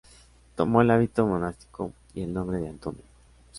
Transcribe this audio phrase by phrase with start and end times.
[0.55, 3.03] Tomó el hábito monástico y el nombre de Antonio.